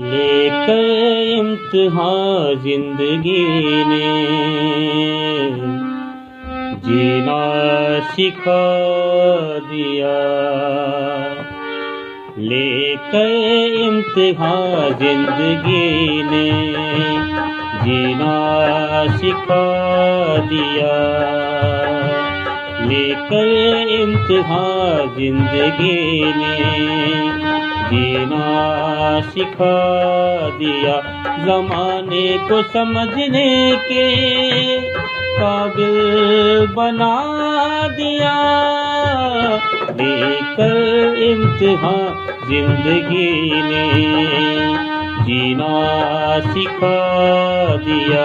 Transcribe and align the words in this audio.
लेकर 0.00 0.84
इम्तिहान 1.38 2.56
ज़िंदगी 2.62 3.84
ने। 3.84 4.14
जीना 6.76 8.00
सिखा 8.10 8.78
दिया। 9.58 10.16
लेकर 12.38 13.26
इम्तिहान 13.74 14.94
ज़िंदगी 14.94 16.22
ने। 16.22 16.50
जीना 17.84 19.16
सिखा 19.16 19.64
दिया। 20.36 20.94
लेकर 22.88 23.48
इम्तिहान 23.92 25.14
ज़िंदगी 25.16 26.32
ने 26.38 26.54
जीना 27.90 28.48
सिखा 29.30 29.76
दिया 30.58 30.96
जमाने 31.44 32.26
को 32.48 32.62
समझने 32.72 33.50
के 33.88 34.06
काबिल 35.38 36.66
बना 36.76 37.14
दिया। 37.96 38.36
लेकर 40.00 40.76
इम्तिहान 41.22 42.10
ज़िंदगी 42.48 43.32
ने 43.62 43.86
जीना 45.24 45.74
सिखा 46.52 46.96
दिया। 47.86 48.24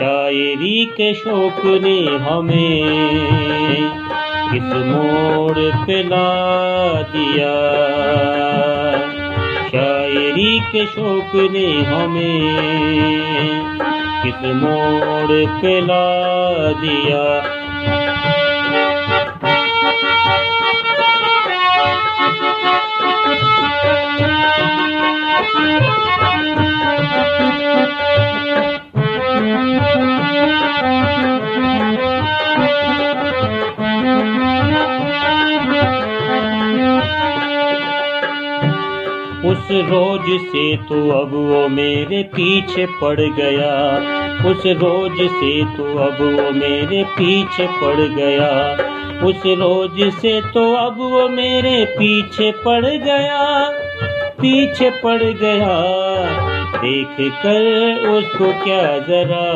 शायरी 0.00 0.84
के 0.86 1.14
शौक 1.14 1.64
ने 1.64 2.16
हमें। 2.16 2.82
किस 4.52 4.62
मोड़ 4.62 5.86
पे 5.86 6.02
ला 6.02 7.02
दिया। 7.02 7.54
शायरी 9.68 10.60
के 10.60 10.86
शौक 10.86 11.50
ने 11.52 11.82
हमें। 11.82 12.56
किस 14.22 14.54
मोड़ 14.54 15.60
पे 15.60 15.80
ला 15.80 16.32
दिया। 16.72 17.59
उस 39.44 39.68
रोज 39.70 40.40
से 40.40 40.76
तो 40.76 41.10
अब 41.10 41.30
वो 41.32 41.68
मेरे 41.68 42.22
पीछे 42.22 42.86
पड़ 42.86 43.20
गया। 43.20 43.96
उस 44.50 44.62
रोज 44.66 45.16
से 45.30 45.76
तो 45.76 45.84
अब 45.98 46.16
वो 46.20 46.50
मेरे 46.50 47.04
पीछे 47.04 47.66
पड़ 47.66 48.00
गया। 48.00 48.50
उस 49.26 49.42
रोज 49.46 50.12
से 50.14 50.40
तो 50.40 50.74
अब 50.74 50.98
वो 50.98 51.28
मेरे 51.28 51.84
पीछे 51.84 52.50
पड़ 52.50 52.86
गया। 52.86 53.70
पीछे 54.40 54.90
पड़ 54.90 55.22
गया। 55.22 55.80
देख 56.76 57.16
कर 57.20 58.08
उसको 58.08 58.64
क्या 58.64 58.98
जरा। 58.98 59.46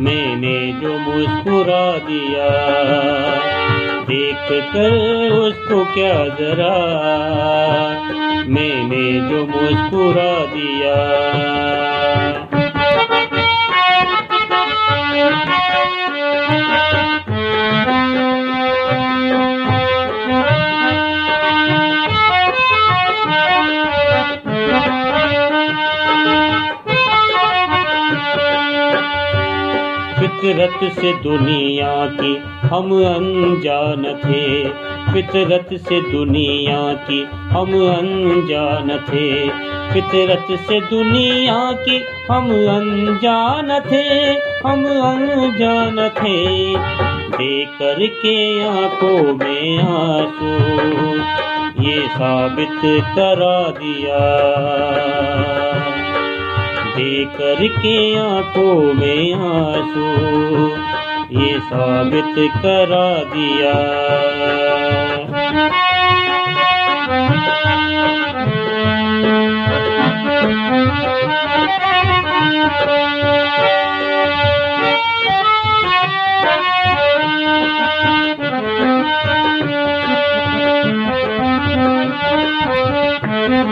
मैंने 0.00 0.72
जो 0.72 0.98
मुस्कुरा 0.98 1.98
दिया। 1.98 2.48
देख 4.30 4.72
कर 4.72 5.32
उसको 5.32 5.84
क्या 5.94 6.14
जरा 6.40 6.74
मैंने 8.48 9.30
जो 9.30 9.46
मुस्कुरा 9.46 10.32
दिया। 10.46 11.49
फितरत 30.50 30.92
से 30.92 31.12
दुनिया 31.12 32.06
की 32.06 32.42
हम 32.68 32.92
अनजान 32.92 34.02
थे। 34.02 34.68
फितरत 35.12 35.68
से 35.80 36.12
दुनिया 36.12 36.94
की 36.94 37.28
हम 37.32 37.72
अनजान 37.72 38.98
थे। 38.98 39.48
फितरत 39.94 40.58
से 40.58 40.80
दुनिया 40.80 41.72
की 41.72 42.04
हम 42.30 42.46
अनजान 42.50 43.80
थे। 43.92 44.30
हम 44.68 44.84
अनजान 44.84 46.08
थे। 46.08 46.74
देकर 47.28 48.06
के 48.06 48.60
आँखों 48.60 49.36
में 49.36 49.78
आँसू, 49.78 50.50
ये 51.82 52.08
साबित 52.08 52.80
करा 52.84 53.70
दिया। 53.70 54.20
देकर 56.90 57.68
के 57.68 58.18
आँखों 58.18 58.94
में 58.94 59.34
आँसू। 59.34 60.10
ये 61.40 61.60
साबित 61.60 62.50
करा 62.50 63.24
दिया। 63.24 63.74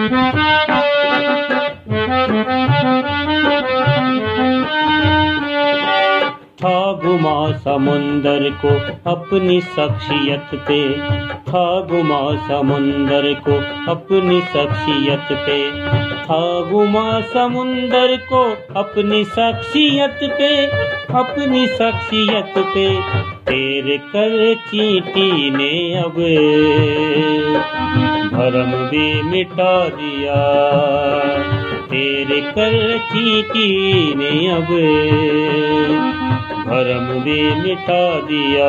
था 0.09 0.88
समुंदर 7.65 8.51
को 8.65 8.71
अपनी 9.11 9.61
शख्सियत 9.61 10.51
पे। 10.55 10.81
था 11.21 11.81
गुमा 11.81 12.21
समुंदर 12.49 13.35
को 13.49 13.55
अपनी 13.93 14.41
शख्सियत 14.41 15.27
पे। 15.33 15.71
था 16.25 16.61
गुमा 16.71 17.21
समुंदर 17.21 18.17
को 18.33 18.43
अपनी 18.77 19.25
शख्सियत 19.25 20.19
पे, 20.23 20.67
अपनी 21.15 21.67
शख्सियत 21.67 22.55
पे। 22.59 22.87
तेरे 23.49 23.99
कर 23.99 24.55
चीटी 24.55 25.51
ने 25.51 25.95
अब 25.99 26.19
भरम 28.33 28.73
भी 28.89 29.23
मिटा 29.23 29.89
दिया। 29.89 30.37
तेरे 31.91 32.41
कर 32.41 32.99
चीटी 32.99 33.69
ने 34.15 34.49
अब 34.49 34.69
भरम 36.69 37.07
भी 37.21 37.43
मिटा 37.55 38.03
दिया। 38.21 38.69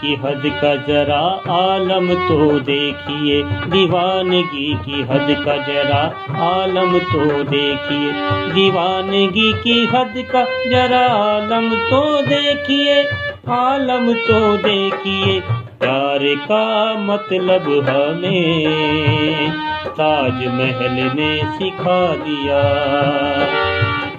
की 0.00 0.14
हद 0.14 0.42
का 0.62 0.74
जरा 0.86 1.20
आलम 1.54 2.08
तो 2.28 2.58
देखिए, 2.60 3.42
दीवानगी 3.66 4.74
की 4.74 5.02
हद 5.02 5.34
का 5.44 5.56
जरा 5.66 6.02
आलम 6.44 6.98
तो 6.98 7.42
देखिए, 7.44 8.12
दीवानगी 8.54 9.52
की 9.62 9.84
हद 9.86 10.14
का 10.32 10.44
जरा 10.70 11.04
आलम 11.14 11.68
तो 11.90 12.02
देखिए, 12.22 13.02
आलम 13.50 14.12
तो 14.12 14.56
देखिए, 14.56 15.40
प्यार 15.80 16.24
का 16.44 16.94
मतलब 17.00 17.68
हमें 17.88 19.50
ताजमहल 19.88 21.00
ने 21.16 21.30
सिखा 21.54 22.00
दिया। 22.16 22.62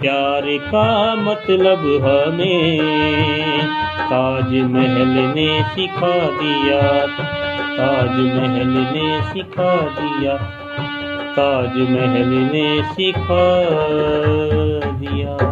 प्यार 0.02 0.42
का 0.46 1.16
मतलब 1.16 1.80
हमें 2.04 2.80
ताजमहल 4.00 5.36
ने 5.36 5.64
सिखा 5.64 6.16
दिया, 6.30 6.82
ताजमहल 7.78 8.68
ने 8.94 9.22
सिखा 9.22 9.76
दिया 10.00 10.38
ताज 11.30 11.78
महल 11.78 12.30
ने 12.54 12.84
सिखा 12.84 13.44
दिया। 14.92 15.49